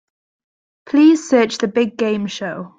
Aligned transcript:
Please 0.87 1.29
search 1.29 1.59
The 1.59 1.67
Big 1.67 1.95
Game 1.95 2.25
show. 2.25 2.69